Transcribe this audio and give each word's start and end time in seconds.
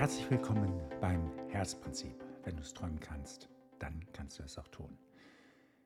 Herzlich 0.00 0.30
willkommen 0.30 0.80
beim 1.02 1.30
Herzprinzip. 1.50 2.24
Wenn 2.44 2.56
du 2.56 2.62
es 2.62 2.72
träumen 2.72 3.00
kannst, 3.00 3.50
dann 3.78 4.02
kannst 4.14 4.38
du 4.38 4.42
es 4.42 4.56
auch 4.56 4.68
tun. 4.68 4.96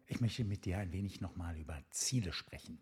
Ich 0.07 0.21
möchte 0.21 0.45
mit 0.45 0.67
dir 0.67 0.79
ein 0.79 0.93
wenig 0.93 1.21
nochmal 1.21 1.59
über 1.59 1.83
Ziele 1.91 2.33
sprechen. 2.33 2.79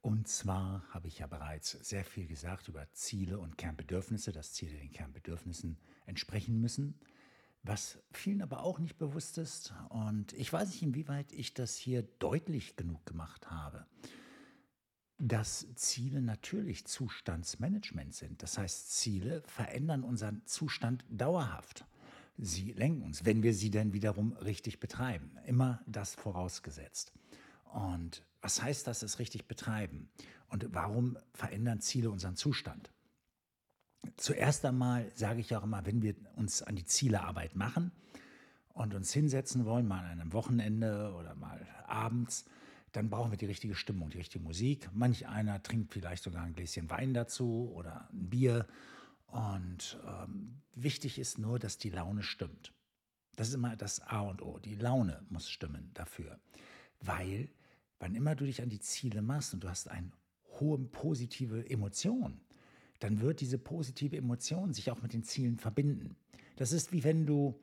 Und 0.00 0.26
zwar 0.26 0.84
habe 0.88 1.06
ich 1.08 1.18
ja 1.18 1.26
bereits 1.26 1.72
sehr 1.72 2.02
viel 2.02 2.26
gesagt 2.26 2.68
über 2.68 2.90
Ziele 2.92 3.38
und 3.38 3.58
Kernbedürfnisse, 3.58 4.32
dass 4.32 4.54
Ziele 4.54 4.78
den 4.78 4.90
Kernbedürfnissen 4.90 5.76
entsprechen 6.06 6.62
müssen, 6.62 6.98
was 7.62 7.98
vielen 8.10 8.40
aber 8.40 8.62
auch 8.62 8.78
nicht 8.78 8.96
bewusst 8.96 9.36
ist. 9.36 9.74
Und 9.90 10.32
ich 10.32 10.50
weiß 10.50 10.70
nicht, 10.70 10.82
inwieweit 10.82 11.30
ich 11.30 11.52
das 11.52 11.76
hier 11.76 12.04
deutlich 12.20 12.76
genug 12.76 13.04
gemacht 13.04 13.50
habe 13.50 13.84
dass 15.18 15.66
Ziele 15.76 16.20
natürlich 16.20 16.86
Zustandsmanagement 16.86 18.14
sind. 18.14 18.42
Das 18.42 18.58
heißt, 18.58 18.92
Ziele 18.92 19.42
verändern 19.46 20.02
unseren 20.02 20.42
Zustand 20.46 21.04
dauerhaft. 21.08 21.84
Sie 22.38 22.72
lenken 22.72 23.02
uns, 23.02 23.24
wenn 23.24 23.42
wir 23.42 23.54
sie 23.54 23.70
denn 23.70 23.94
wiederum 23.94 24.32
richtig 24.34 24.78
betreiben. 24.78 25.30
Immer 25.46 25.80
das 25.86 26.14
vorausgesetzt. 26.14 27.12
Und 27.72 28.24
was 28.42 28.62
heißt 28.62 28.86
das, 28.86 29.02
es 29.02 29.18
richtig 29.18 29.48
betreiben? 29.48 30.10
Und 30.48 30.66
warum 30.74 31.16
verändern 31.32 31.80
Ziele 31.80 32.10
unseren 32.10 32.36
Zustand? 32.36 32.90
Zuerst 34.16 34.64
einmal 34.64 35.10
sage 35.14 35.40
ich 35.40 35.56
auch 35.56 35.64
immer, 35.64 35.84
wenn 35.86 36.02
wir 36.02 36.14
uns 36.36 36.62
an 36.62 36.76
die 36.76 36.84
Zielearbeit 36.84 37.56
machen 37.56 37.90
und 38.68 38.94
uns 38.94 39.12
hinsetzen 39.12 39.64
wollen, 39.64 39.88
mal 39.88 40.04
an 40.04 40.20
einem 40.20 40.32
Wochenende 40.32 41.14
oder 41.18 41.34
mal 41.34 41.66
abends, 41.86 42.44
dann 42.96 43.10
brauchen 43.10 43.30
wir 43.30 43.36
die 43.36 43.44
richtige 43.44 43.74
Stimmung, 43.74 44.08
die 44.08 44.16
richtige 44.16 44.42
Musik. 44.42 44.88
Manch 44.94 45.28
einer 45.28 45.62
trinkt 45.62 45.92
vielleicht 45.92 46.24
sogar 46.24 46.42
ein 46.44 46.54
Gläschen 46.54 46.88
Wein 46.88 47.12
dazu 47.12 47.70
oder 47.74 48.08
ein 48.10 48.30
Bier. 48.30 48.66
Und 49.26 49.98
ähm, 50.06 50.62
wichtig 50.74 51.18
ist 51.18 51.36
nur, 51.38 51.58
dass 51.58 51.76
die 51.76 51.90
Laune 51.90 52.22
stimmt. 52.22 52.72
Das 53.36 53.48
ist 53.48 53.54
immer 53.54 53.76
das 53.76 54.00
A 54.00 54.20
und 54.20 54.40
O. 54.40 54.58
Die 54.58 54.76
Laune 54.76 55.22
muss 55.28 55.50
stimmen 55.50 55.90
dafür. 55.92 56.40
Weil, 57.02 57.50
wann 58.00 58.14
immer 58.14 58.34
du 58.34 58.46
dich 58.46 58.62
an 58.62 58.70
die 58.70 58.80
Ziele 58.80 59.20
machst 59.20 59.52
und 59.52 59.62
du 59.62 59.68
hast 59.68 59.90
eine 59.90 60.10
hohe 60.58 60.78
positive 60.78 61.68
Emotion, 61.68 62.40
dann 63.00 63.20
wird 63.20 63.42
diese 63.42 63.58
positive 63.58 64.16
Emotion 64.16 64.72
sich 64.72 64.90
auch 64.90 65.02
mit 65.02 65.12
den 65.12 65.22
Zielen 65.22 65.58
verbinden. 65.58 66.16
Das 66.56 66.72
ist 66.72 66.92
wie 66.92 67.04
wenn 67.04 67.26
du 67.26 67.60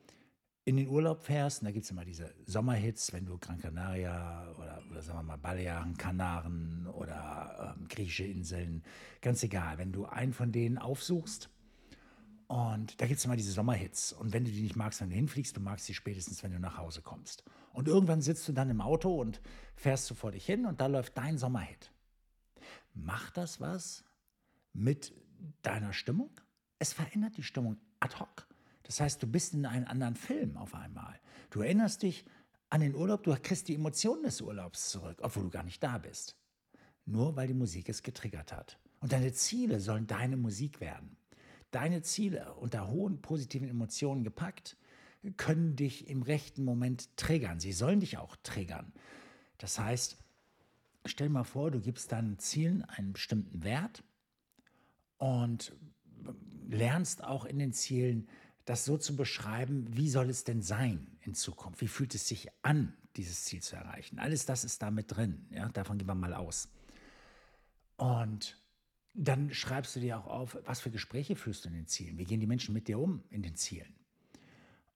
in 0.64 0.76
den 0.76 0.88
Urlaub 0.88 1.22
fährst, 1.22 1.60
und 1.60 1.66
da 1.66 1.72
gibt 1.72 1.84
es 1.84 1.90
immer 1.90 2.04
diese 2.04 2.34
Sommerhits, 2.46 3.12
wenn 3.12 3.26
du 3.26 3.38
Gran 3.38 3.58
Canaria 3.58 4.50
oder, 4.58 4.82
oder 4.90 5.02
sagen 5.02 5.18
wir 5.18 5.22
mal 5.22 5.36
Balearen, 5.36 5.96
Kanaren 5.96 6.86
oder 6.86 7.74
ähm, 7.76 7.86
griechische 7.88 8.24
Inseln, 8.24 8.82
ganz 9.20 9.42
egal, 9.42 9.76
wenn 9.76 9.92
du 9.92 10.06
einen 10.06 10.32
von 10.32 10.52
denen 10.52 10.78
aufsuchst 10.78 11.50
und 12.46 13.00
da 13.00 13.06
gibt 13.06 13.18
es 13.18 13.24
immer 13.24 13.36
diese 13.36 13.52
Sommerhits 13.52 14.12
und 14.12 14.32
wenn 14.32 14.44
du 14.44 14.50
die 14.50 14.62
nicht 14.62 14.76
magst, 14.76 15.00
wenn 15.00 15.08
du 15.08 15.16
hinfliegst, 15.16 15.56
du 15.56 15.60
magst 15.60 15.86
sie 15.86 15.94
spätestens, 15.94 16.42
wenn 16.42 16.52
du 16.52 16.58
nach 16.58 16.76
Hause 16.76 17.02
kommst. 17.02 17.42
Und 17.72 17.88
irgendwann 17.88 18.20
sitzt 18.20 18.46
du 18.46 18.52
dann 18.52 18.70
im 18.70 18.80
Auto 18.80 19.20
und 19.20 19.40
fährst 19.76 20.06
so 20.06 20.14
vor 20.14 20.30
dich 20.30 20.44
hin 20.44 20.66
und 20.66 20.80
da 20.80 20.86
läuft 20.86 21.16
dein 21.16 21.38
Sommerhit. 21.38 21.90
Macht 22.92 23.36
das 23.36 23.60
was 23.60 24.04
mit 24.72 25.12
deiner 25.62 25.92
Stimmung? 25.92 26.30
Es 26.78 26.92
verändert 26.92 27.36
die 27.36 27.42
Stimmung 27.42 27.78
ad 28.00 28.20
hoc. 28.20 28.46
Das 28.84 29.00
heißt, 29.00 29.22
du 29.22 29.26
bist 29.26 29.54
in 29.54 29.66
einem 29.66 29.86
anderen 29.86 30.14
Film 30.14 30.56
auf 30.56 30.74
einmal. 30.74 31.18
Du 31.50 31.60
erinnerst 31.60 32.02
dich 32.02 32.24
an 32.70 32.80
den 32.80 32.94
Urlaub, 32.94 33.22
du 33.24 33.34
kriegst 33.40 33.68
die 33.68 33.74
Emotionen 33.74 34.22
des 34.22 34.40
Urlaubs 34.40 34.90
zurück, 34.90 35.18
obwohl 35.22 35.44
du 35.44 35.50
gar 35.50 35.64
nicht 35.64 35.82
da 35.82 35.98
bist. 35.98 36.36
Nur 37.06 37.36
weil 37.36 37.48
die 37.48 37.54
Musik 37.54 37.88
es 37.88 38.02
getriggert 38.02 38.52
hat. 38.52 38.78
Und 39.00 39.12
deine 39.12 39.32
Ziele 39.32 39.80
sollen 39.80 40.06
deine 40.06 40.36
Musik 40.36 40.80
werden. 40.80 41.16
Deine 41.70 42.02
Ziele 42.02 42.54
unter 42.54 42.88
hohen 42.88 43.20
positiven 43.20 43.68
Emotionen 43.68 44.22
gepackt, 44.24 44.76
können 45.36 45.74
dich 45.76 46.08
im 46.08 46.22
rechten 46.22 46.64
Moment 46.64 47.16
triggern. 47.16 47.60
Sie 47.60 47.72
sollen 47.72 48.00
dich 48.00 48.18
auch 48.18 48.36
triggern. 48.42 48.92
Das 49.58 49.78
heißt, 49.78 50.18
stell 51.06 51.28
mal 51.28 51.44
vor, 51.44 51.70
du 51.70 51.80
gibst 51.80 52.12
deinen 52.12 52.38
Zielen 52.38 52.82
einen 52.84 53.12
bestimmten 53.14 53.64
Wert 53.64 54.04
und 55.18 55.74
lernst 56.68 57.24
auch 57.24 57.44
in 57.44 57.58
den 57.58 57.72
Zielen 57.72 58.28
das 58.64 58.84
so 58.84 58.96
zu 58.96 59.16
beschreiben, 59.16 59.86
wie 59.90 60.08
soll 60.08 60.30
es 60.30 60.44
denn 60.44 60.62
sein 60.62 61.06
in 61.20 61.34
Zukunft? 61.34 61.80
Wie 61.80 61.88
fühlt 61.88 62.14
es 62.14 62.26
sich 62.26 62.48
an, 62.62 62.96
dieses 63.16 63.44
Ziel 63.44 63.62
zu 63.62 63.76
erreichen? 63.76 64.18
Alles 64.18 64.46
das 64.46 64.64
ist 64.64 64.82
da 64.82 64.90
mit 64.90 65.14
drin. 65.14 65.46
Ja? 65.50 65.68
Davon 65.68 65.98
gehen 65.98 66.08
wir 66.08 66.14
mal 66.14 66.34
aus. 66.34 66.68
Und 67.96 68.58
dann 69.12 69.52
schreibst 69.52 69.94
du 69.94 70.00
dir 70.00 70.18
auch 70.18 70.26
auf, 70.26 70.58
was 70.64 70.80
für 70.80 70.90
Gespräche 70.90 71.36
führst 71.36 71.64
du 71.64 71.68
in 71.68 71.74
den 71.74 71.86
Zielen? 71.86 72.18
Wie 72.18 72.24
gehen 72.24 72.40
die 72.40 72.46
Menschen 72.46 72.74
mit 72.74 72.88
dir 72.88 72.98
um 72.98 73.22
in 73.30 73.42
den 73.42 73.54
Zielen? 73.54 73.94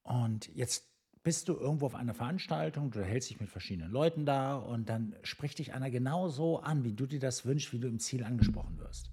Und 0.02 0.48
jetzt 0.54 0.88
bist 1.22 1.48
du 1.48 1.54
irgendwo 1.54 1.86
auf 1.86 1.94
einer 1.94 2.14
Veranstaltung, 2.14 2.90
du 2.90 3.04
hältst 3.04 3.28
dich 3.28 3.38
mit 3.38 3.50
verschiedenen 3.50 3.90
Leuten 3.90 4.24
da 4.24 4.56
und 4.56 4.88
dann 4.88 5.14
spricht 5.22 5.58
dich 5.58 5.74
einer 5.74 5.90
genau 5.90 6.28
so 6.28 6.60
an, 6.60 6.84
wie 6.84 6.94
du 6.94 7.06
dir 7.06 7.20
das 7.20 7.44
wünschst, 7.44 7.72
wie 7.72 7.78
du 7.78 7.86
im 7.86 7.98
Ziel 7.98 8.24
angesprochen 8.24 8.78
wirst. 8.78 9.10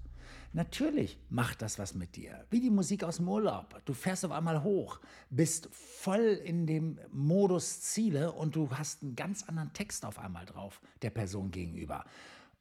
Natürlich 0.56 1.20
macht 1.28 1.62
das 1.62 1.80
was 1.80 1.96
mit 1.96 2.16
dir. 2.16 2.46
Wie 2.50 2.62
die 2.62 2.70
Musik 2.70 3.04
aus 3.04 3.18
dem 3.18 3.28
Urlaub. 3.28 3.82
Du 3.84 3.94
fährst 3.94 4.24
auf 4.24 4.32
einmal 4.32 4.64
hoch, 4.64 5.02
bist 5.30 5.68
voll 5.74 6.40
in 6.46 6.66
dem 6.66 6.98
Modus 7.12 7.82
Ziele 7.82 8.32
und 8.32 8.56
du 8.56 8.72
hast 8.72 9.04
einen 9.04 9.18
ganz 9.18 9.44
anderen 9.44 9.74
Text 9.74 10.06
auf 10.06 10.18
einmal 10.18 10.46
drauf, 10.46 10.80
der 11.02 11.10
Person 11.10 11.52
gegenüber. 11.52 12.06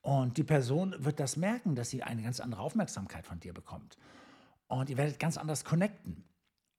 Und 0.03 0.39
die 0.39 0.43
Person 0.43 0.97
wird 0.99 1.21
das 1.21 1.37
merken, 1.37 1.77
dass 1.77 1.91
sie 1.91 2.03
eine 2.03 2.23
ganz 2.23 2.41
andere 2.41 2.63
Aufmerksamkeit 2.63 3.29
von 3.29 3.39
dir 3.39 3.55
bekommt. 3.55 3.97
Und 4.67 4.91
ihr 4.91 4.97
werdet 4.97 5.21
ganz 5.21 5.37
anders 5.37 5.65
connecten. 5.65 6.25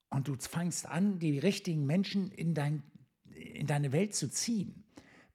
Und 0.09 0.27
du 0.27 0.35
fängst 0.35 0.85
an, 0.85 1.17
die 1.19 1.39
richtigen 1.39 1.85
Menschen 1.85 2.29
in, 2.29 2.53
dein, 2.53 2.83
in 3.33 3.67
deine 3.67 3.93
Welt 3.93 4.15
zu 4.15 4.29
ziehen 4.29 4.84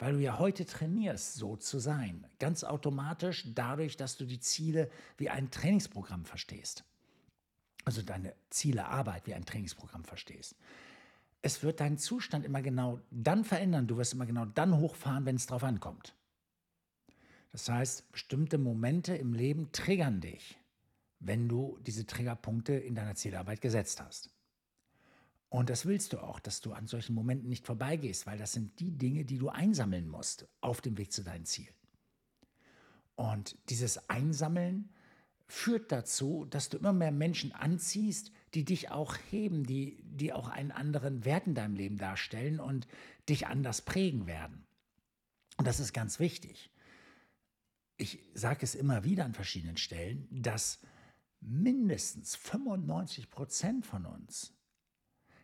weil 0.01 0.15
du 0.15 0.19
ja 0.19 0.39
heute 0.39 0.65
trainierst, 0.65 1.35
so 1.35 1.57
zu 1.57 1.79
sein. 1.79 2.27
Ganz 2.39 2.65
automatisch 2.65 3.45
dadurch, 3.55 3.99
dass 3.99 4.17
du 4.17 4.25
die 4.25 4.41
Ziele 4.41 4.91
wie 5.19 5.29
ein 5.29 5.51
Trainingsprogramm 5.51 6.25
verstehst. 6.25 6.85
Also 7.85 8.01
deine 8.01 8.35
Ziele, 8.49 8.87
Arbeit 8.87 9.27
wie 9.27 9.35
ein 9.35 9.45
Trainingsprogramm 9.45 10.05
verstehst. 10.05 10.57
Es 11.43 11.63
wird 11.63 11.81
deinen 11.81 11.99
Zustand 11.99 12.47
immer 12.47 12.63
genau 12.63 13.01
dann 13.11 13.45
verändern. 13.45 13.87
Du 13.87 13.99
wirst 13.99 14.15
immer 14.15 14.27
genau 14.27 14.47
dann 14.47 14.79
hochfahren, 14.79 15.27
wenn 15.27 15.37
es 15.37 15.47
drauf 15.47 15.65
ankommt. 15.65 16.15
Das 17.53 17.69
heißt, 17.69 18.11
bestimmte 18.11 18.57
Momente 18.57 19.15
im 19.15 19.35
Leben 19.35 19.71
triggern 19.73 20.23
dich, 20.23 20.59
wenn 21.19 21.47
du 21.47 21.79
diese 21.87 22.07
Triggerpunkte 22.07 22.73
in 22.73 22.95
deiner 22.95 23.17
Zielarbeit 23.17 23.61
gesetzt 23.61 24.01
hast. 24.01 24.31
Und 25.51 25.69
das 25.69 25.85
willst 25.85 26.13
du 26.13 26.21
auch, 26.21 26.39
dass 26.39 26.61
du 26.61 26.73
an 26.73 26.87
solchen 26.87 27.15
Momenten 27.15 27.49
nicht 27.49 27.67
vorbeigehst, 27.67 28.25
weil 28.25 28.39
das 28.39 28.53
sind 28.53 28.79
die 28.79 28.97
Dinge, 28.97 29.25
die 29.25 29.37
du 29.37 29.49
einsammeln 29.49 30.09
musst 30.09 30.49
auf 30.61 30.81
dem 30.81 30.97
Weg 30.97 31.13
zu 31.13 31.25
deinen 31.25 31.45
Zielen. 31.45 31.75
Und 33.17 33.59
dieses 33.69 34.09
Einsammeln 34.09 34.95
führt 35.49 35.91
dazu, 35.91 36.47
dass 36.49 36.69
du 36.69 36.79
immer 36.79 36.93
mehr 36.93 37.11
Menschen 37.11 37.51
anziehst, 37.51 38.31
die 38.55 38.65
dich 38.65 38.91
auch 38.91 39.17
heben, 39.31 39.65
die, 39.67 40.01
die 40.05 40.33
auch 40.33 40.49
einen 40.49 40.71
anderen 40.71 41.25
Wert 41.25 41.49
in 41.49 41.57
deinem 41.57 41.75
Leben 41.75 41.99
darstellen 41.99 42.61
und 42.61 42.87
dich 43.29 43.49
anders 43.49 43.83
prägen 43.83 44.29
werden. 44.29 44.65
Und 45.57 45.67
das 45.67 45.81
ist 45.81 45.93
ganz 45.93 46.21
wichtig. 46.21 46.71
Ich 47.97 48.21
sage 48.35 48.61
es 48.63 48.77
immer 48.77 49.03
wieder 49.03 49.25
an 49.25 49.35
verschiedenen 49.35 49.77
Stellen, 49.77 50.29
dass 50.31 50.79
mindestens 51.41 52.37
95 52.37 53.31
Prozent 53.31 53.85
von 53.85 54.07
uns 54.07 54.55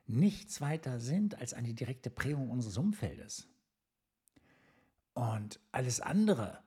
nichts 0.06 0.60
weiter 0.60 1.00
sind 1.00 1.38
als 1.38 1.54
eine 1.54 1.74
direkte 1.74 2.10
Prägung 2.10 2.50
unseres 2.50 2.76
Umfeldes. 2.76 3.48
Und 5.14 5.60
alles 5.72 6.00
andere, 6.00 6.58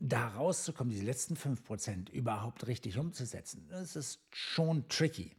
da 0.00 0.28
rauszukommen, 0.28 0.90
diese 0.90 1.04
letzten 1.04 1.36
5% 1.36 2.10
überhaupt 2.10 2.66
richtig 2.66 2.98
umzusetzen, 2.98 3.66
das 3.68 3.94
ist 3.96 4.20
schon 4.30 4.88
tricky. 4.88 5.36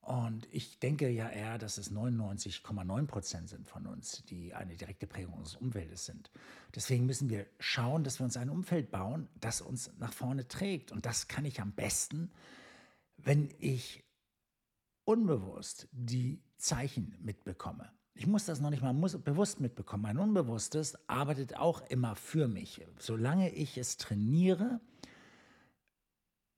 Und 0.00 0.48
ich 0.50 0.78
denke 0.78 1.08
ja 1.10 1.28
eher, 1.28 1.58
dass 1.58 1.78
es 1.78 1.92
99,9% 1.92 3.48
sind 3.48 3.68
von 3.68 3.86
uns, 3.86 4.24
die 4.24 4.54
eine 4.54 4.76
direkte 4.76 5.06
Prägung 5.06 5.34
unseres 5.34 5.60
Umfeldes 5.60 6.06
sind. 6.06 6.30
Deswegen 6.74 7.06
müssen 7.06 7.28
wir 7.28 7.46
schauen, 7.58 8.02
dass 8.02 8.18
wir 8.18 8.24
uns 8.24 8.36
ein 8.36 8.50
Umfeld 8.50 8.90
bauen, 8.90 9.28
das 9.38 9.60
uns 9.60 9.92
nach 9.98 10.12
vorne 10.12 10.48
trägt. 10.48 10.90
Und 10.90 11.06
das 11.06 11.28
kann 11.28 11.44
ich 11.44 11.60
am 11.60 11.72
besten, 11.72 12.32
wenn 13.18 13.54
ich 13.58 14.02
unbewusst 15.04 15.88
die 15.92 16.42
Zeichen 16.60 17.16
mitbekomme. 17.20 17.90
Ich 18.14 18.26
muss 18.26 18.44
das 18.44 18.60
noch 18.60 18.70
nicht 18.70 18.82
mal 18.82 18.92
muss, 18.92 19.16
bewusst 19.18 19.60
mitbekommen. 19.60 20.02
Mein 20.02 20.18
Unbewusstes 20.18 20.96
arbeitet 21.08 21.56
auch 21.56 21.80
immer 21.88 22.16
für 22.16 22.48
mich. 22.48 22.86
Solange 22.98 23.50
ich 23.50 23.78
es 23.78 23.96
trainiere, 23.96 24.80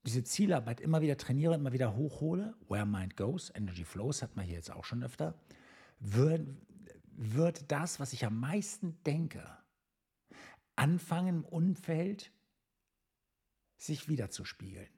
diese 0.05 0.23
Zielarbeit 0.23 0.81
immer 0.81 1.01
wieder 1.01 1.17
trainiere, 1.17 1.55
immer 1.55 1.71
wieder 1.71 1.95
hochhole, 1.95 2.55
where 2.67 2.85
mind 2.85 3.15
goes, 3.15 3.51
energy 3.55 3.85
flows, 3.85 4.21
hat 4.21 4.35
man 4.35 4.45
hier 4.45 4.55
jetzt 4.55 4.71
auch 4.71 4.83
schon 4.83 5.03
öfter, 5.03 5.39
wird, 5.99 6.47
wird 7.15 7.71
das, 7.71 7.99
was 7.99 8.11
ich 8.11 8.25
am 8.25 8.39
meisten 8.39 9.01
denke, 9.05 9.45
anfangen 10.75 11.37
im 11.37 11.45
Umfeld 11.45 12.31
sich 13.77 14.09
wiederzuspiegeln. 14.09 14.89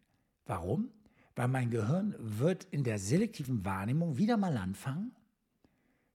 Warum? 0.46 0.92
Weil 1.36 1.48
mein 1.50 1.70
Gehirn 1.70 2.16
wird 2.18 2.64
in 2.66 2.84
der 2.84 2.98
selektiven 2.98 3.66
Wahrnehmung 3.66 4.18
wieder 4.18 4.38
mal 4.38 4.58
anfangen, 4.58 5.14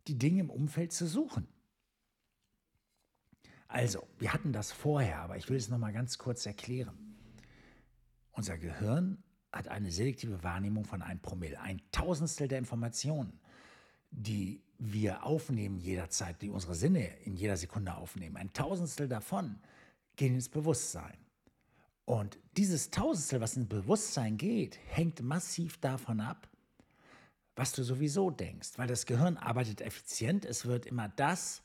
die 0.07 0.19
Dinge 0.19 0.41
im 0.41 0.51
Umfeld 0.51 0.93
zu 0.93 1.07
suchen. 1.07 1.47
Also, 3.69 4.09
wir 4.19 4.33
hatten 4.33 4.53
das 4.53 4.73
vorher, 4.73 5.21
aber 5.21 5.37
ich 5.37 5.49
will 5.49 5.57
es 5.57 5.69
noch 5.69 5.79
mal 5.79 5.93
ganz 5.93 6.19
kurz 6.19 6.45
erklären. 6.47 7.17
Unser 8.33 8.59
Gehirn 8.59 9.23
hat 9.53 9.69
eine 9.69 9.93
selektive 9.93 10.43
Wahrnehmung 10.43 10.85
von 10.85 11.03
einem 11.03 11.21
Promille, 11.21 11.61
ein 11.61 11.83
Tausendstel 11.93 12.49
der 12.49 12.59
Informationen, 12.59 13.39
die 14.11 14.63
wir 14.79 15.25
aufnehmen 15.25 15.79
jederzeit, 15.79 16.41
die 16.43 16.49
unsere 16.49 16.75
Sinne 16.75 17.07
in 17.25 17.37
jeder 17.37 17.57
Sekunde 17.57 17.95
aufnehmen. 17.95 18.37
Ein 18.37 18.53
Tausendstel 18.53 19.09
davon 19.09 19.61
gehen 20.17 20.35
ins 20.35 20.49
Bewusstsein. 20.49 21.19
Und 22.05 22.39
dieses 22.57 22.91
Tausendstel, 22.91 23.41
was 23.41 23.57
ins 23.57 23.69
Bewusstsein 23.69 24.37
geht, 24.37 24.79
hängt 24.87 25.23
massiv 25.23 25.79
davon 25.79 26.21
ab, 26.21 26.49
was 27.57 27.73
du 27.73 27.83
sowieso 27.83 28.31
denkst, 28.31 28.71
weil 28.77 28.89
das 28.89 29.07
Gehirn 29.07 29.37
arbeitet 29.37 29.81
effizient. 29.81 30.45
Es 30.45 30.67
wird 30.67 30.87
immer 30.87 31.09
das, 31.09 31.63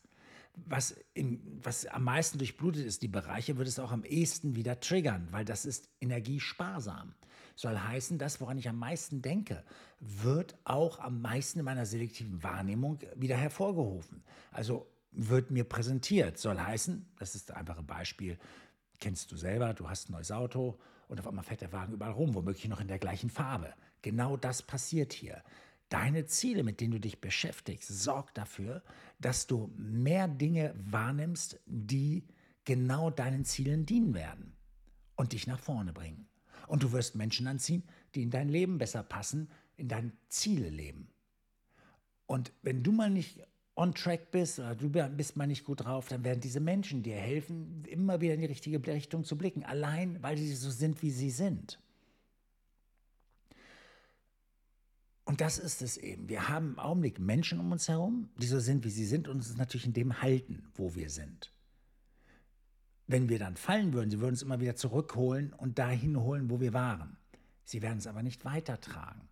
was, 0.56 0.96
in, 1.14 1.42
was 1.64 1.86
am 1.86 2.04
meisten 2.04 2.38
durchblutet 2.38 2.86
ist, 2.86 3.02
die 3.02 3.08
Bereiche, 3.08 3.58
wird 3.58 3.68
es 3.68 3.80
auch 3.80 3.92
am 3.92 4.04
ehesten 4.04 4.56
wieder 4.56 4.80
triggern, 4.80 5.28
weil 5.32 5.46
das 5.46 5.66
ist 5.66 5.90
energiesparsam. 6.02 7.14
Soll 7.56 7.78
heißen, 7.78 8.18
das, 8.18 8.42
woran 8.42 8.58
ich 8.58 8.68
am 8.68 8.78
meisten 8.78 9.22
denke, 9.22 9.64
wird 10.00 10.58
auch 10.66 11.00
am 11.00 11.22
meisten 11.22 11.60
in 11.60 11.66
meiner 11.66 11.86
selektiven 11.86 12.44
Wahrnehmung 12.44 13.00
wieder 13.16 13.38
hervorgerufen. 13.38 14.24
Also 14.52 14.88
wird 15.12 15.52
mir 15.52 15.64
präsentiert. 15.64 16.38
Soll 16.38 16.60
heißen, 16.60 17.06
das 17.18 17.36
ist 17.36 17.50
das 17.50 17.56
einfache 17.56 17.84
Beispiel, 17.84 18.38
kennst 19.00 19.32
du 19.32 19.38
selber, 19.38 19.74
du 19.74 19.90
hast 19.90 20.10
ein 20.10 20.14
neues 20.14 20.32
Auto 20.32 20.80
und 21.08 21.20
auf 21.20 21.28
einmal 21.28 21.44
fährt 21.44 21.62
der 21.62 21.72
Wagen 21.72 21.94
überall 21.94 22.12
rum, 22.12 22.34
womöglich 22.34 22.68
noch 22.68 22.82
in 22.82 22.88
der 22.88 23.00
gleichen 23.00 23.30
Farbe. 23.30 23.74
Genau 24.02 24.38
das 24.38 24.62
passiert 24.62 25.14
hier. 25.14 25.44
Deine 25.90 26.26
Ziele, 26.26 26.64
mit 26.64 26.82
denen 26.82 26.94
du 26.94 27.00
dich 27.00 27.22
beschäftigst, 27.22 27.88
sorg 27.88 28.34
dafür, 28.34 28.84
dass 29.20 29.48
du 29.48 29.72
mehr 29.78 30.28
Dinge 30.28 30.74
wahrnimmst, 30.78 31.60
die 31.66 32.28
genau 32.66 33.12
deinen 33.12 33.46
Zielen 33.46 33.86
dienen 33.86 34.14
werden 34.14 34.56
und 35.16 35.34
dich 35.34 35.48
nach 35.48 35.60
vorne 35.60 35.94
bringen. 35.94 36.28
Und 36.68 36.82
du 36.82 36.92
wirst 36.92 37.16
Menschen 37.16 37.48
anziehen, 37.48 37.84
die 38.16 38.24
in 38.24 38.32
dein 38.32 38.50
Leben 38.50 38.80
besser 38.80 39.04
passen, 39.04 39.50
in 39.78 39.88
dein 39.88 40.14
Ziele 40.30 40.70
leben. 40.70 41.10
Und 42.26 42.52
wenn 42.64 42.82
du 42.82 42.92
mal 42.92 43.12
nicht 43.12 43.46
on 43.76 43.94
track 43.94 44.32
bist 44.32 44.60
oder 44.60 44.76
du 44.76 44.90
bist 44.90 45.36
mal 45.36 45.48
nicht 45.48 45.66
gut 45.66 45.84
drauf, 45.84 46.08
dann 46.08 46.24
werden 46.24 46.40
diese 46.40 46.60
Menschen 46.60 47.04
dir 47.04 47.16
helfen, 47.16 47.84
immer 47.88 48.22
wieder 48.22 48.34
in 48.34 48.42
die 48.42 48.48
richtige 48.48 48.86
Richtung 48.88 49.26
zu 49.26 49.38
blicken, 49.38 49.64
allein 49.64 50.22
weil 50.24 50.38
sie 50.38 50.56
so 50.56 50.70
sind, 50.70 51.02
wie 51.02 51.12
sie 51.12 51.30
sind. 51.30 51.80
Und 55.26 55.42
das 55.42 55.58
ist 55.58 55.82
es 55.82 55.98
eben. 55.98 56.30
Wir 56.30 56.48
haben 56.48 56.74
im 56.74 56.80
Augenblick 56.80 57.20
Menschen 57.20 57.60
um 57.60 57.72
uns 57.72 57.90
herum, 57.90 58.30
die 58.38 58.46
so 58.46 58.60
sind, 58.60 58.86
wie 58.86 58.92
sie 58.92 59.06
sind 59.06 59.28
und 59.28 59.38
uns 59.38 59.58
natürlich 59.58 59.88
in 59.88 59.94
dem 59.94 60.22
halten, 60.22 60.68
wo 60.76 60.96
wir 60.96 61.10
sind. 61.10 61.52
Wenn 63.08 63.28
wir 63.28 63.40
dann 63.40 63.58
fallen 63.58 63.94
würden, 63.94 64.10
sie 64.10 64.20
würden 64.20 64.34
uns 64.34 64.44
immer 64.44 64.60
wieder 64.60 64.76
zurückholen 64.76 65.52
und 65.54 65.80
dahin 65.80 66.18
holen, 66.18 66.50
wo 66.50 66.60
wir 66.62 66.74
waren. 66.74 67.18
Sie 67.64 67.82
werden 67.82 67.98
es 67.98 68.08
aber 68.08 68.24
nicht 68.24 68.46
weitertragen. 68.46 69.28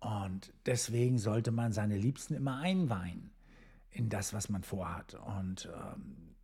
Und 0.00 0.52
deswegen 0.66 1.18
sollte 1.18 1.50
man 1.50 1.72
seine 1.72 1.96
Liebsten 1.96 2.34
immer 2.34 2.58
einweihen 2.58 3.30
in 3.90 4.08
das, 4.08 4.32
was 4.32 4.48
man 4.48 4.62
vorhat 4.62 5.14
und 5.14 5.68
ähm, 5.74 6.34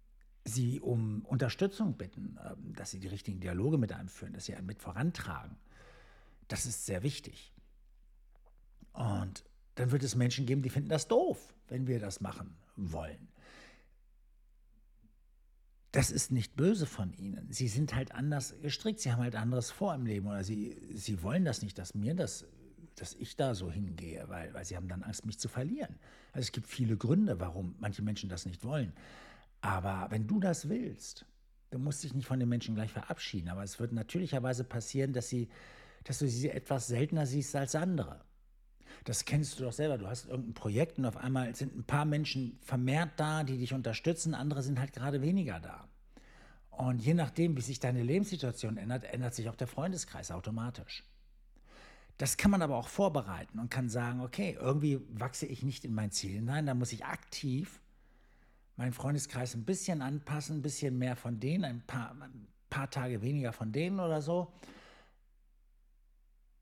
sie 0.44 0.80
um 0.80 1.24
Unterstützung 1.24 1.96
bitten, 1.96 2.38
ähm, 2.44 2.74
dass 2.74 2.90
sie 2.90 3.00
die 3.00 3.08
richtigen 3.08 3.40
Dialoge 3.40 3.78
mit 3.78 3.92
einem 3.92 4.08
führen, 4.08 4.32
dass 4.32 4.44
sie 4.44 4.54
einen 4.54 4.66
mit 4.66 4.82
vorantragen. 4.82 5.56
Das 6.48 6.66
ist 6.66 6.86
sehr 6.86 7.02
wichtig. 7.02 7.52
Und 8.92 9.44
dann 9.74 9.90
wird 9.90 10.02
es 10.02 10.14
Menschen 10.14 10.46
geben, 10.46 10.62
die 10.62 10.70
finden 10.70 10.88
das 10.88 11.08
doof, 11.08 11.52
wenn 11.68 11.86
wir 11.86 11.98
das 11.98 12.20
machen 12.20 12.56
wollen. 12.76 13.28
Das 15.90 16.10
ist 16.10 16.32
nicht 16.32 16.56
böse 16.56 16.86
von 16.86 17.12
ihnen. 17.12 17.52
Sie 17.52 17.68
sind 17.68 17.94
halt 17.94 18.12
anders 18.12 18.54
gestrickt, 18.60 19.00
sie 19.00 19.12
haben 19.12 19.22
halt 19.22 19.36
anderes 19.36 19.70
vor 19.70 19.94
im 19.94 20.06
Leben 20.06 20.26
oder 20.26 20.42
sie, 20.42 20.76
sie 20.92 21.22
wollen 21.22 21.44
das 21.44 21.62
nicht, 21.62 21.78
dass 21.78 21.94
mir 21.94 22.14
das, 22.14 22.46
dass 23.00 23.14
ich 23.14 23.36
da 23.36 23.54
so 23.54 23.70
hingehe, 23.70 24.24
weil, 24.28 24.52
weil 24.54 24.64
sie 24.64 24.76
haben 24.76 24.88
dann 24.88 25.02
Angst, 25.02 25.26
mich 25.26 25.38
zu 25.38 25.48
verlieren. 25.48 25.98
Also 26.32 26.46
es 26.46 26.52
gibt 26.52 26.66
viele 26.66 26.96
Gründe, 26.96 27.40
warum 27.40 27.74
manche 27.78 28.02
Menschen 28.02 28.28
das 28.28 28.46
nicht 28.46 28.64
wollen. 28.64 28.92
Aber 29.60 30.10
wenn 30.10 30.26
du 30.26 30.40
das 30.40 30.68
willst, 30.68 31.24
du 31.70 31.78
musst 31.78 32.04
dich 32.04 32.14
nicht 32.14 32.26
von 32.26 32.38
den 32.38 32.48
Menschen 32.48 32.74
gleich 32.74 32.92
verabschieden, 32.92 33.48
aber 33.48 33.62
es 33.62 33.80
wird 33.80 33.92
natürlicherweise 33.92 34.64
passieren, 34.64 35.12
dass, 35.12 35.28
sie, 35.28 35.48
dass 36.04 36.18
du 36.18 36.28
sie 36.28 36.50
etwas 36.50 36.86
seltener 36.86 37.26
siehst 37.26 37.56
als 37.56 37.74
andere. 37.74 38.20
Das 39.04 39.24
kennst 39.24 39.58
du 39.58 39.64
doch 39.64 39.72
selber. 39.72 39.98
Du 39.98 40.06
hast 40.06 40.26
irgendein 40.26 40.54
Projekt 40.54 40.98
und 40.98 41.06
auf 41.06 41.16
einmal 41.16 41.54
sind 41.54 41.76
ein 41.76 41.84
paar 41.84 42.04
Menschen 42.04 42.58
vermehrt 42.62 43.12
da, 43.16 43.42
die 43.42 43.58
dich 43.58 43.72
unterstützen, 43.72 44.34
andere 44.34 44.62
sind 44.62 44.78
halt 44.78 44.92
gerade 44.92 45.20
weniger 45.20 45.60
da. 45.60 45.88
Und 46.70 47.00
je 47.00 47.14
nachdem, 47.14 47.56
wie 47.56 47.60
sich 47.60 47.80
deine 47.80 48.02
Lebenssituation 48.02 48.76
ändert, 48.76 49.04
ändert 49.04 49.34
sich 49.34 49.48
auch 49.48 49.56
der 49.56 49.66
Freundeskreis 49.66 50.30
automatisch. 50.30 51.04
Das 52.18 52.36
kann 52.36 52.50
man 52.50 52.62
aber 52.62 52.76
auch 52.76 52.88
vorbereiten 52.88 53.58
und 53.58 53.70
kann 53.70 53.88
sagen, 53.88 54.20
okay, 54.20 54.56
irgendwie 54.60 55.00
wachse 55.08 55.46
ich 55.46 55.62
nicht 55.62 55.84
in 55.84 55.94
mein 55.94 56.12
Ziel 56.12 56.32
hinein, 56.32 56.66
da 56.66 56.74
muss 56.74 56.92
ich 56.92 57.04
aktiv 57.04 57.80
meinen 58.76 58.92
Freundeskreis 58.92 59.54
ein 59.54 59.64
bisschen 59.64 60.02
anpassen, 60.02 60.58
ein 60.58 60.62
bisschen 60.62 60.98
mehr 60.98 61.16
von 61.16 61.38
denen, 61.40 61.64
ein 61.64 61.86
paar, 61.86 62.10
ein 62.10 62.46
paar 62.70 62.90
Tage 62.90 63.22
weniger 63.22 63.52
von 63.52 63.72
denen 63.72 64.00
oder 64.00 64.20
so. 64.20 64.52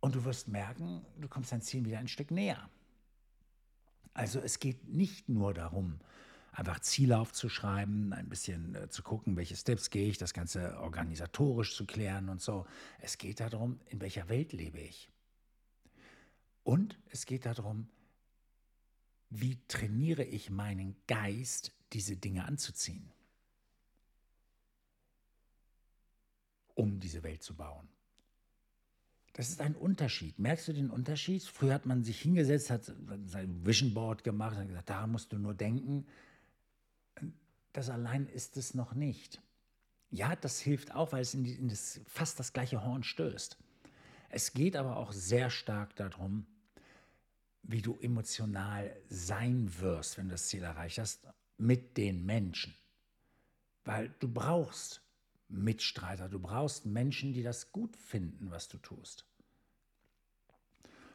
Und 0.00 0.14
du 0.14 0.24
wirst 0.24 0.48
merken, 0.48 1.04
du 1.18 1.28
kommst 1.28 1.52
dein 1.52 1.62
Ziel 1.62 1.84
wieder 1.84 1.98
ein 1.98 2.08
Stück 2.08 2.30
näher. 2.30 2.68
Also 4.14 4.40
es 4.40 4.58
geht 4.58 4.88
nicht 4.88 5.28
nur 5.28 5.54
darum, 5.54 6.00
einfach 6.50 6.80
Ziele 6.80 7.18
aufzuschreiben, 7.18 8.12
ein 8.12 8.28
bisschen 8.28 8.74
äh, 8.74 8.90
zu 8.90 9.02
gucken, 9.02 9.36
welche 9.36 9.56
Steps 9.56 9.88
gehe 9.88 10.08
ich, 10.08 10.18
das 10.18 10.34
Ganze 10.34 10.78
organisatorisch 10.80 11.74
zu 11.74 11.86
klären 11.86 12.28
und 12.28 12.42
so. 12.42 12.66
Es 12.98 13.16
geht 13.16 13.40
darum, 13.40 13.80
in 13.86 14.00
welcher 14.00 14.28
Welt 14.28 14.52
lebe 14.52 14.80
ich. 14.80 15.08
Und 16.64 16.98
es 17.10 17.26
geht 17.26 17.46
darum, 17.46 17.88
wie 19.30 19.58
trainiere 19.66 20.24
ich 20.24 20.50
meinen 20.50 20.96
Geist, 21.06 21.72
diese 21.92 22.16
Dinge 22.16 22.44
anzuziehen, 22.44 23.10
um 26.74 27.00
diese 27.00 27.22
Welt 27.22 27.42
zu 27.42 27.54
bauen. 27.54 27.88
Das 29.34 29.48
ist 29.48 29.60
ein 29.62 29.74
Unterschied. 29.74 30.38
Merkst 30.38 30.68
du 30.68 30.72
den 30.74 30.90
Unterschied? 30.90 31.42
Früher 31.44 31.74
hat 31.74 31.86
man 31.86 32.04
sich 32.04 32.20
hingesetzt, 32.20 32.70
hat 32.70 32.84
sein 33.24 33.64
Vision 33.64 33.94
Board 33.94 34.24
gemacht 34.24 34.58
und 34.58 34.68
gesagt, 34.68 34.90
da 34.90 35.06
musst 35.06 35.32
du 35.32 35.38
nur 35.38 35.54
denken. 35.54 36.06
Das 37.72 37.88
allein 37.88 38.26
ist 38.26 38.58
es 38.58 38.74
noch 38.74 38.92
nicht. 38.92 39.40
Ja, 40.10 40.36
das 40.36 40.60
hilft 40.60 40.94
auch, 40.94 41.12
weil 41.12 41.22
es 41.22 41.32
in, 41.32 41.44
die, 41.44 41.54
in 41.54 41.68
das, 41.68 42.00
fast 42.06 42.38
das 42.38 42.52
gleiche 42.52 42.84
Horn 42.84 43.02
stößt. 43.02 43.56
Es 44.28 44.52
geht 44.52 44.76
aber 44.76 44.98
auch 44.98 45.12
sehr 45.12 45.48
stark 45.48 45.96
darum, 45.96 46.46
wie 47.62 47.82
du 47.82 47.96
emotional 48.00 48.94
sein 49.08 49.70
wirst, 49.78 50.18
wenn 50.18 50.26
du 50.26 50.32
das 50.32 50.48
Ziel 50.48 50.62
erreicht 50.62 50.98
hast, 50.98 51.26
mit 51.58 51.96
den 51.96 52.24
Menschen. 52.24 52.74
Weil 53.84 54.14
du 54.18 54.28
brauchst 54.28 55.02
Mitstreiter. 55.52 56.28
Du 56.28 56.38
brauchst 56.38 56.86
Menschen, 56.86 57.32
die 57.32 57.42
das 57.42 57.72
gut 57.72 57.96
finden, 57.96 58.50
was 58.50 58.68
du 58.68 58.78
tust. 58.78 59.26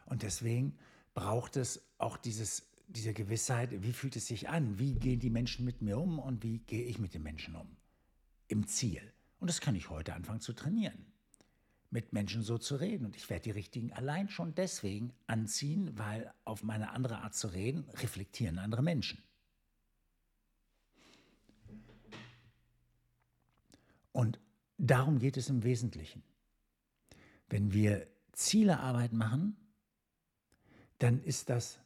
Und 0.06 0.24
deswegen 0.24 0.78
braucht 1.14 1.58
es 1.58 1.82
auch 1.98 2.18
dieses, 2.18 2.70
diese 2.88 3.14
Gewissheit, 3.14 3.84
wie 3.84 3.94
fühlt 3.94 4.16
es 4.16 4.28
sich 4.28 4.48
an? 4.48 4.80
Wie 4.80 4.94
gehen 4.94 5.20
die 5.20 5.30
Menschen 5.30 5.66
mit 5.66 5.82
mir 5.82 5.98
um 5.98 6.20
und 6.20 6.44
wie 6.44 6.60
gehe 6.60 6.86
ich 6.86 7.00
mit 7.00 7.14
den 7.14 7.24
Menschen 7.24 7.56
um? 7.56 7.76
Im 8.48 8.68
Ziel. 8.68 9.02
Und 9.40 9.50
das 9.50 9.60
kann 9.60 9.76
ich 9.76 9.90
heute 9.90 10.14
anfangen 10.14 10.42
zu 10.42 10.54
trainieren. 10.54 11.06
Mit 11.90 12.12
Menschen 12.12 12.44
so 12.44 12.58
zu 12.58 12.76
reden. 12.76 13.06
Und 13.06 13.16
ich 13.16 13.30
werde 13.30 13.44
die 13.44 13.52
richtigen 13.52 13.94
allein 13.94 14.30
schon 14.30 14.54
deswegen 14.56 15.14
anziehen, 15.26 15.98
weil 15.98 16.34
auf 16.44 16.64
meine 16.64 16.92
andere 16.92 17.20
Art 17.20 17.34
zu 17.34 17.48
reden 17.48 17.90
reflektieren 17.94 18.60
andere 18.60 18.84
Menschen. 18.84 19.24
Und 24.12 24.40
darum 24.78 25.20
geht 25.20 25.38
es 25.38 25.48
im 25.50 25.64
Wesentlichen. 25.64 26.24
Wenn 27.50 27.72
wir 27.72 28.08
Zielearbeit 28.34 29.14
machen, 29.14 29.56
dann 31.00 31.22
ist 31.24 31.50
das, 31.50 31.80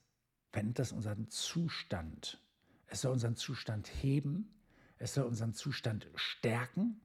verändert 0.49 0.79
das 0.79 0.91
unseren 0.91 1.29
Zustand. 1.29 2.41
Es 2.87 3.01
soll 3.01 3.11
unseren 3.11 3.35
Zustand 3.35 3.87
heben, 4.01 4.53
es 4.97 5.13
soll 5.13 5.25
unseren 5.25 5.53
Zustand 5.53 6.07
stärken, 6.15 7.01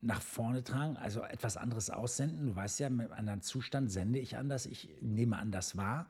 nach 0.00 0.22
vorne 0.22 0.62
tragen, 0.62 0.96
also 0.96 1.22
etwas 1.22 1.56
anderes 1.56 1.90
aussenden. 1.90 2.46
Du 2.46 2.56
weißt 2.56 2.80
ja, 2.80 2.90
mit 2.90 3.06
einem 3.06 3.18
anderen 3.18 3.42
Zustand 3.42 3.90
sende 3.90 4.18
ich 4.18 4.36
anders, 4.36 4.66
ich 4.66 4.88
nehme 5.00 5.38
anders 5.38 5.76
wahr. 5.76 6.06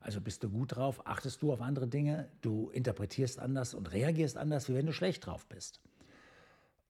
Also 0.00 0.20
bist 0.20 0.44
du 0.44 0.50
gut 0.50 0.76
drauf, 0.76 1.06
achtest 1.06 1.42
du 1.42 1.52
auf 1.52 1.60
andere 1.60 1.88
Dinge, 1.88 2.28
du 2.40 2.70
interpretierst 2.70 3.38
anders 3.38 3.74
und 3.74 3.92
reagierst 3.92 4.36
anders, 4.36 4.68
wie 4.68 4.74
wenn 4.74 4.86
du 4.86 4.92
schlecht 4.92 5.26
drauf 5.26 5.46
bist. 5.46 5.80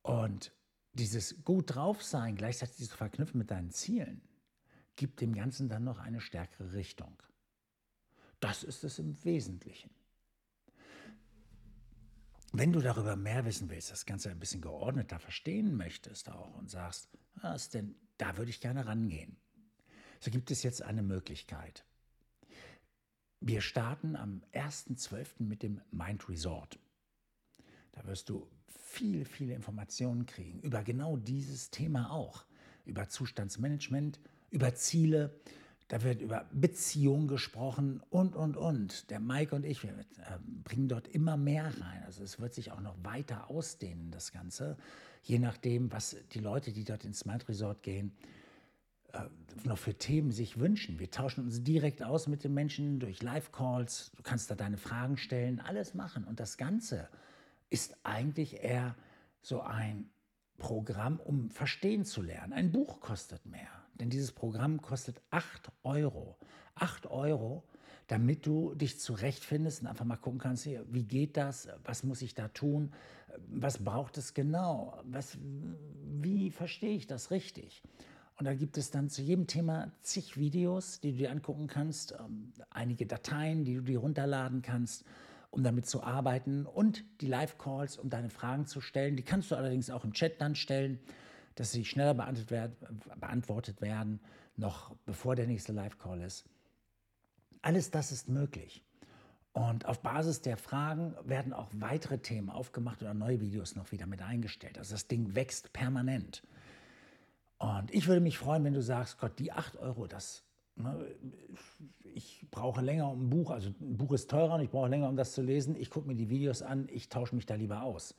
Und 0.03 0.53
dieses 0.93 1.45
gut 1.45 1.75
drauf 1.75 2.03
sein, 2.03 2.37
gleichzeitig 2.37 2.89
zu 2.89 2.97
verknüpfen 2.97 3.39
mit 3.39 3.51
deinen 3.51 3.71
Zielen, 3.71 4.21
gibt 4.97 5.21
dem 5.21 5.35
Ganzen 5.35 5.69
dann 5.69 5.85
noch 5.85 5.99
eine 5.99 6.21
stärkere 6.21 6.73
Richtung. 6.73 7.17
Das 8.41 8.63
ist 8.63 8.85
es 8.85 8.99
im 8.99 9.25
Wesentlichen. 9.25 9.91
Wenn 12.53 12.73
du 12.73 12.81
darüber 12.81 13.17
mehr 13.17 13.45
wissen 13.45 13.69
willst, 13.69 13.91
das 13.91 14.07
Ganze 14.07 14.31
ein 14.31 14.39
bisschen 14.39 14.63
geordneter 14.63 15.19
verstehen 15.19 15.77
möchtest 15.77 16.31
auch 16.31 16.55
und 16.55 16.71
sagst, 16.71 17.09
was 17.35 17.69
denn, 17.69 17.95
da 18.17 18.37
würde 18.37 18.51
ich 18.51 18.61
gerne 18.61 18.87
rangehen, 18.87 19.37
so 20.21 20.31
gibt 20.31 20.51
es 20.51 20.63
jetzt 20.63 20.83
eine 20.83 21.03
Möglichkeit. 21.03 21.85
Wir 23.41 23.61
starten 23.61 24.17
am 24.17 24.43
1.12. 24.53 25.45
mit 25.45 25.63
dem 25.63 25.81
Mind 25.91 26.29
Resort. 26.29 26.79
Da 27.93 28.05
wirst 28.07 28.29
du 28.29 28.49
viele, 28.67 29.25
viele 29.25 29.55
Informationen 29.55 30.27
kriegen 30.27 30.61
über 30.61 30.83
genau 30.83 31.17
dieses 31.17 31.71
Thema 31.71 32.11
auch, 32.11 32.45
über 32.85 33.09
Zustandsmanagement, 33.09 34.19
über 34.51 34.75
Ziele, 34.75 35.39
da 35.89 36.03
wird 36.03 36.21
über 36.21 36.45
Beziehungen 36.53 37.29
gesprochen 37.29 38.03
und, 38.11 38.37
und, 38.37 38.57
und. 38.57 39.11
Der 39.11 39.21
Mike 39.21 39.55
und 39.55 39.65
ich, 39.65 39.83
wir 39.83 39.91
äh, 39.91 40.39
bringen 40.65 40.89
dort 40.89 41.09
immer 41.09 41.37
mehr 41.37 41.67
rein. 41.81 42.03
Also 42.05 42.23
es 42.23 42.39
wird 42.39 42.55
sich 42.55 42.73
auch 42.73 42.81
noch 42.81 42.97
weiter 43.03 43.51
ausdehnen, 43.51 44.11
das 44.11 44.33
Ganze. 44.33 44.77
Je 45.23 45.39
nachdem, 45.39 45.91
was 45.91 46.17
die 46.33 46.41
Leute, 46.41 46.73
die 46.73 46.85
dort 46.85 47.05
ins 47.05 47.25
Mind 47.25 47.49
Resort 47.49 47.83
gehen, 47.83 48.13
äh, 49.13 49.21
noch 49.65 49.79
für 49.79 49.95
Themen 49.95 50.31
sich 50.31 50.59
wünschen. 50.59 50.99
Wir 50.99 51.11
tauschen 51.11 51.45
uns 51.45 51.65
direkt 51.65 52.03
aus 52.03 52.27
mit 52.27 52.45
den 52.45 52.53
Menschen 52.53 53.01
durch 53.01 53.23
Live-Calls. 53.23 54.13
Du 54.15 54.23
kannst 54.23 54.51
da 54.51 54.55
deine 54.55 54.77
Fragen 54.77 55.17
stellen, 55.17 55.59
alles 55.59 55.95
machen. 55.95 56.25
Und 56.25 56.39
das 56.39 56.59
Ganze 56.59 57.09
ist 57.71 57.97
eigentlich 58.03 58.63
eher 58.63 58.95
so 59.41 59.63
ein 59.63 60.11
Programm, 60.59 61.19
um 61.19 61.51
verstehen 61.51 62.05
zu 62.05 62.21
lernen. 62.21 62.53
Ein 62.53 62.73
Buch 62.73 63.01
kostet 63.01 63.47
mehr, 63.47 63.71
denn 64.01 64.11
dieses 64.11 64.33
Programm 64.33 64.81
kostet 64.83 65.21
8 65.31 65.71
Euro. 65.83 66.37
8 66.75 67.07
Euro, 67.11 67.65
damit 68.07 68.47
du 68.47 68.75
dich 68.75 68.99
zurechtfindest 69.01 69.83
und 69.83 69.89
einfach 69.89 70.05
mal 70.05 70.17
gucken 70.17 70.39
kannst, 70.39 70.67
wie 70.67 71.05
geht 71.05 71.37
das, 71.37 71.69
was 71.85 72.05
muss 72.05 72.23
ich 72.23 72.35
da 72.35 72.49
tun, 72.49 72.93
was 73.49 73.79
braucht 73.85 74.17
es 74.19 74.35
genau, 74.35 74.99
was, 75.05 75.37
wie 75.41 76.51
verstehe 76.51 76.97
ich 76.97 77.07
das 77.07 77.31
richtig. 77.31 77.83
Und 78.39 78.45
da 78.45 78.55
gibt 78.55 78.79
es 78.79 78.91
dann 78.91 79.11
zu 79.11 79.21
jedem 79.21 79.47
Thema 79.47 79.91
zig 80.01 80.37
Videos, 80.37 81.01
die 81.01 81.13
du 81.13 81.19
dir 81.19 81.31
angucken 81.33 81.67
kannst, 81.67 82.13
ähm, 82.13 82.53
einige 82.71 83.05
Dateien, 83.05 83.65
die 83.65 83.75
du 83.75 83.83
dir 83.83 83.99
runterladen 83.99 84.63
kannst 84.63 85.05
um 85.51 85.63
damit 85.63 85.87
zu 85.87 86.03
arbeiten 86.03 86.67
und 86.67 87.05
die 87.21 87.27
Live-Calls, 87.27 87.97
um 87.97 88.11
deine 88.11 88.31
Fragen 88.31 88.67
zu 88.67 88.81
stellen. 88.81 89.17
Die 89.17 89.23
kannst 89.23 89.51
du 89.51 89.55
allerdings 89.57 89.91
auch 89.91 90.05
im 90.05 90.13
Chat 90.13 90.41
dann 90.41 90.55
stellen, 90.55 90.99
dass 91.59 91.73
sie 91.73 91.85
schneller 91.85 92.15
beantwortet 92.15 93.81
werden, 93.81 94.21
noch 94.57 94.95
bevor 95.07 95.37
der 95.37 95.47
nächste 95.47 95.73
Live-Call 95.73 96.23
ist. 96.23 96.45
Alles 97.63 97.91
das 97.91 98.13
ist 98.13 98.29
möglich. 98.29 98.85
Und 99.53 99.87
auf 99.87 100.01
Basis 100.01 100.41
der 100.41 100.57
Fragen 100.57 101.15
werden 101.25 101.53
auch 101.53 101.69
weitere 101.73 102.19
Themen 102.19 102.51
aufgemacht 102.51 103.03
oder 103.03 103.15
neue 103.15 103.41
Videos 103.41 103.75
noch 103.75 103.91
wieder 103.91 104.07
mit 104.07 104.23
eingestellt. 104.23 104.79
Also 104.79 104.95
das 104.95 105.09
Ding 105.09 105.35
wächst 105.35 105.73
permanent. 105.73 106.43
Und 107.59 107.93
ich 107.93 108.07
würde 108.07 108.21
mich 108.21 108.39
freuen, 108.39 108.63
wenn 108.63 108.75
du 108.75 108.83
sagst, 108.83 109.19
Gott, 109.19 109.39
die 109.39 109.51
8 109.51 109.79
Euro, 109.79 110.07
das 110.07 110.45
Ne, 110.79 111.05
ich 112.15 112.47
brauche 112.53 112.81
länger 112.81 113.11
um 113.11 113.27
ein 113.27 113.31
Buch, 113.31 113.51
also 113.51 113.71
ein 113.81 113.97
Buch 113.97 114.13
ist 114.13 114.31
teurer 114.31 114.55
und 114.55 114.61
ich 114.61 114.71
brauche 114.71 114.89
länger, 114.89 115.09
um 115.09 115.17
das 115.17 115.33
zu 115.33 115.43
lesen. 115.43 115.75
Ich 115.75 115.91
gucke 115.91 116.07
mir 116.07 116.15
die 116.15 116.31
Videos 116.31 116.63
an, 116.63 116.89
ich 116.93 117.09
tausche 117.09 117.35
mich 117.35 117.47
da 117.47 117.57
lieber 117.57 117.83
aus. 117.83 118.15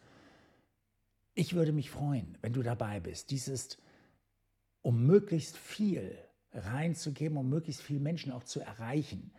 Ich 1.40 1.54
würde 1.54 1.72
mich 1.72 1.90
freuen, 1.90 2.38
wenn 2.42 2.52
du 2.52 2.64
dabei 2.64 3.00
bist. 3.00 3.32
Dies 3.32 3.48
ist, 3.48 3.78
um 4.82 5.06
möglichst 5.06 5.56
viel 5.56 6.18
reinzugeben, 6.52 7.38
um 7.38 7.48
möglichst 7.48 7.82
viele 7.82 8.02
Menschen 8.02 8.34
auch 8.34 8.44
zu 8.44 8.60
erreichen. 8.60 9.32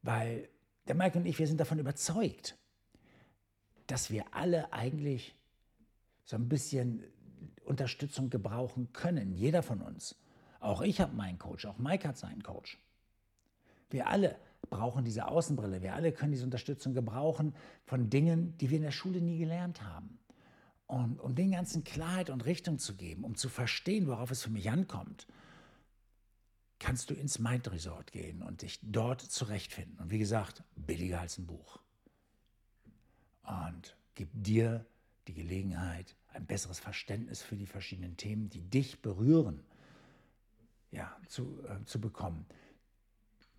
Weil 0.00 0.48
der 0.88 0.94
Mike 0.94 1.18
und 1.18 1.26
ich, 1.26 1.38
wir 1.38 1.46
sind 1.46 1.60
davon 1.60 1.78
überzeugt, 1.78 2.56
dass 3.86 4.10
wir 4.10 4.24
alle 4.34 4.72
eigentlich 4.72 5.34
so 6.24 6.36
ein 6.36 6.48
bisschen 6.48 7.04
Unterstützung 7.66 8.30
gebrauchen 8.30 8.94
können, 8.94 9.30
jeder 9.30 9.62
von 9.62 9.82
uns. 9.82 10.16
Auch 10.58 10.80
ich 10.80 11.02
habe 11.02 11.14
meinen 11.14 11.38
Coach, 11.38 11.66
auch 11.66 11.76
Mike 11.76 12.08
hat 12.08 12.16
seinen 12.16 12.42
Coach. 12.42 12.78
Wir 13.90 14.06
alle 14.06 14.36
brauchen 14.70 15.04
diese 15.04 15.28
Außenbrille. 15.28 15.82
Wir 15.82 15.96
alle 15.96 16.12
können 16.12 16.32
diese 16.32 16.44
Unterstützung 16.44 16.94
gebrauchen 16.94 17.54
von 17.84 18.08
Dingen, 18.08 18.56
die 18.56 18.70
wir 18.70 18.78
in 18.78 18.84
der 18.84 18.90
Schule 18.90 19.20
nie 19.20 19.36
gelernt 19.36 19.82
haben. 19.82 20.18
Und 20.86 21.18
um 21.18 21.34
den 21.34 21.50
ganzen 21.50 21.82
Klarheit 21.82 22.30
und 22.30 22.44
Richtung 22.44 22.78
zu 22.78 22.96
geben, 22.96 23.24
um 23.24 23.34
zu 23.34 23.48
verstehen, 23.48 24.06
worauf 24.06 24.30
es 24.30 24.42
für 24.42 24.50
mich 24.50 24.70
ankommt, 24.70 25.26
kannst 26.78 27.10
du 27.10 27.14
ins 27.14 27.38
Mind 27.38 27.70
Resort 27.70 28.12
gehen 28.12 28.42
und 28.42 28.62
dich 28.62 28.78
dort 28.82 29.20
zurechtfinden. 29.20 29.98
Und 29.98 30.10
wie 30.10 30.18
gesagt, 30.18 30.62
billiger 30.76 31.20
als 31.20 31.38
ein 31.38 31.46
Buch. 31.46 31.80
Und 33.42 33.96
gib 34.14 34.28
dir 34.32 34.86
die 35.26 35.34
Gelegenheit, 35.34 36.14
ein 36.28 36.46
besseres 36.46 36.78
Verständnis 36.78 37.42
für 37.42 37.56
die 37.56 37.66
verschiedenen 37.66 38.16
Themen, 38.16 38.50
die 38.50 38.62
dich 38.62 39.00
berühren, 39.02 39.64
ja, 40.92 41.16
zu, 41.28 41.62
äh, 41.64 41.84
zu 41.84 42.00
bekommen. 42.00 42.46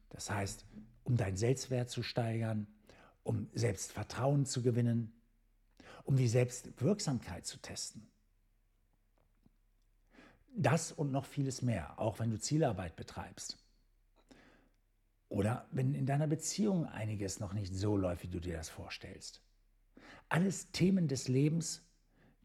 Das 0.10 0.30
heißt, 0.30 0.66
um 1.04 1.18
deinen 1.18 1.38
Selbstwert 1.38 1.90
zu 1.90 2.04
steigern, 2.04 2.68
um 3.24 3.50
Selbstvertrauen 3.54 4.46
zu 4.46 4.62
gewinnen, 4.62 5.12
um 6.08 6.16
die 6.16 6.30
Selbstwirksamkeit 6.30 7.46
zu 7.46 7.58
testen. 7.58 8.08
Das 10.56 10.94
und 10.94 11.12
noch 11.12 11.26
vieles 11.26 11.62
mehr, 11.62 12.00
auch 12.00 12.20
wenn 12.20 12.32
du 12.32 12.40
Zielarbeit 12.40 12.96
betreibst. 12.96 13.58
Oder 15.28 15.68
wenn 15.72 15.94
in 15.94 16.06
deiner 16.06 16.28
Beziehung 16.28 16.86
einiges 16.86 17.42
noch 17.42 17.52
nicht 17.52 17.76
so 17.76 17.98
läuft, 17.98 18.24
wie 18.24 18.30
du 18.30 18.40
dir 18.40 18.56
das 18.56 18.70
vorstellst. 18.70 19.42
Alles 20.30 20.72
Themen 20.72 21.10
des 21.10 21.28
Lebens, 21.28 21.84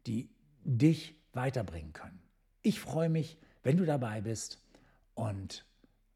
die 0.09 0.29
dich 0.65 1.15
weiterbringen 1.33 1.93
können. 1.93 2.21
Ich 2.63 2.81
freue 2.81 3.09
mich, 3.09 3.39
wenn 3.63 3.77
du 3.77 3.87
dabei 3.87 4.21
bist 4.21 4.61
und 5.15 5.65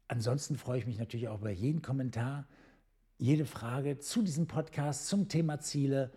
ansonsten 0.09 0.57
freue 0.57 0.79
ich 0.79 0.85
mich 0.85 0.99
natürlich 0.99 1.29
auch 1.29 1.39
über 1.39 1.51
jeden 1.51 1.81
Kommentar, 1.81 2.45
jede 3.17 3.45
Frage 3.45 3.99
zu 3.99 4.21
diesem 4.21 4.47
Podcast, 4.47 5.07
zum 5.07 5.29
Thema 5.29 5.61
Ziele. 5.61 6.11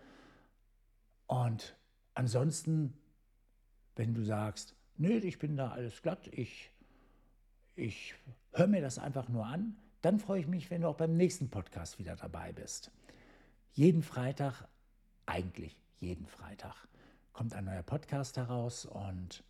Und 1.31 1.77
ansonsten, 2.13 2.93
wenn 3.95 4.13
du 4.13 4.21
sagst, 4.21 4.75
nö, 4.97 5.13
ich 5.13 5.39
bin 5.39 5.55
da 5.55 5.71
alles 5.71 6.01
glatt, 6.01 6.27
ich, 6.27 6.71
ich 7.77 8.15
höre 8.51 8.67
mir 8.67 8.81
das 8.81 8.99
einfach 8.99 9.29
nur 9.29 9.45
an, 9.45 9.77
dann 10.01 10.19
freue 10.19 10.41
ich 10.41 10.47
mich, 10.47 10.69
wenn 10.69 10.81
du 10.81 10.89
auch 10.89 10.97
beim 10.97 11.15
nächsten 11.15 11.49
Podcast 11.49 11.99
wieder 11.99 12.17
dabei 12.17 12.51
bist. 12.51 12.91
Jeden 13.71 14.03
Freitag, 14.03 14.67
eigentlich 15.25 15.77
jeden 16.01 16.25
Freitag, 16.25 16.75
kommt 17.31 17.53
ein 17.53 17.63
neuer 17.63 17.83
Podcast 17.83 18.35
heraus 18.35 18.85
und 18.85 19.41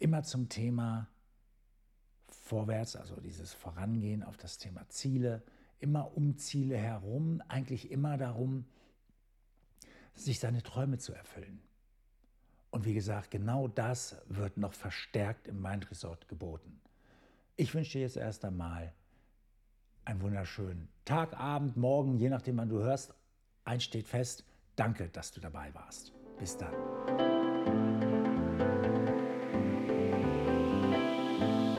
immer 0.00 0.24
zum 0.24 0.48
Thema 0.48 1.06
vorwärts, 2.26 2.96
also 2.96 3.20
dieses 3.20 3.52
Vorangehen 3.52 4.24
auf 4.24 4.36
das 4.36 4.58
Thema 4.58 4.88
Ziele, 4.88 5.44
immer 5.78 6.16
um 6.16 6.36
Ziele 6.38 6.76
herum, 6.76 7.40
eigentlich 7.46 7.92
immer 7.92 8.18
darum, 8.18 8.64
sich 10.14 10.40
seine 10.40 10.62
Träume 10.62 10.98
zu 10.98 11.12
erfüllen. 11.12 11.60
Und 12.70 12.84
wie 12.84 12.94
gesagt, 12.94 13.30
genau 13.30 13.68
das 13.68 14.16
wird 14.26 14.56
noch 14.56 14.72
verstärkt 14.72 15.46
im 15.46 15.62
Mind 15.62 15.90
Resort 15.90 16.28
geboten. 16.28 16.80
Ich 17.56 17.72
wünsche 17.74 17.92
dir 17.92 18.00
jetzt 18.02 18.16
erst 18.16 18.44
einmal 18.44 18.92
einen 20.04 20.20
wunderschönen 20.20 20.88
Tag, 21.04 21.38
Abend, 21.38 21.76
Morgen, 21.76 22.16
je 22.16 22.28
nachdem, 22.28 22.56
wann 22.56 22.68
du 22.68 22.80
hörst. 22.80 23.14
Eins 23.64 23.84
steht 23.84 24.08
fest. 24.08 24.44
Danke, 24.76 25.08
dass 25.08 25.30
du 25.30 25.40
dabei 25.40 25.72
warst. 25.74 26.12
Bis 26.38 26.56
dann. 26.56 27.33